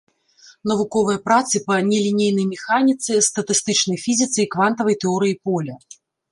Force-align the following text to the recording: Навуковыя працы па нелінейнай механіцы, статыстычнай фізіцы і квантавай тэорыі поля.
Навуковыя 0.69 1.19
працы 1.29 1.55
па 1.67 1.75
нелінейнай 1.89 2.47
механіцы, 2.55 3.11
статыстычнай 3.29 4.03
фізіцы 4.07 4.35
і 4.43 4.49
квантавай 4.59 4.95
тэорыі 5.07 5.41
поля. 5.49 5.75